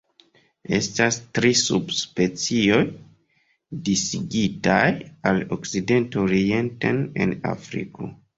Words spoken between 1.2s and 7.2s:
tri subspecioj disigitaj el okcidento orienten